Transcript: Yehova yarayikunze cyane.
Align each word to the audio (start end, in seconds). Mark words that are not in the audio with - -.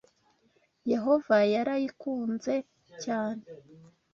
Yehova 0.91 1.37
yarayikunze 1.53 2.53
cyane. 3.03 3.43